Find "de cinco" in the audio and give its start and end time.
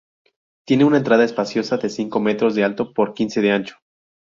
1.77-2.19